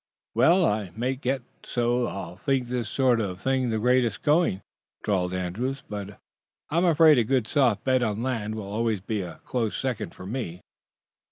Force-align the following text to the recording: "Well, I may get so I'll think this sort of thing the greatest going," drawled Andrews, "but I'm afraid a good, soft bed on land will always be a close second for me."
"Well, 0.33 0.65
I 0.65 0.89
may 0.95 1.13
get 1.15 1.43
so 1.63 2.07
I'll 2.07 2.35
think 2.35 2.69
this 2.69 2.89
sort 2.89 3.21
of 3.21 3.39
thing 3.39 3.69
the 3.69 3.77
greatest 3.77 4.23
going," 4.23 4.63
drawled 5.03 5.31
Andrews, 5.31 5.83
"but 5.87 6.19
I'm 6.71 6.85
afraid 6.85 7.19
a 7.19 7.23
good, 7.23 7.45
soft 7.45 7.83
bed 7.83 8.01
on 8.01 8.23
land 8.23 8.55
will 8.55 8.63
always 8.63 8.99
be 8.99 9.21
a 9.21 9.39
close 9.45 9.77
second 9.77 10.15
for 10.15 10.25
me." 10.25 10.61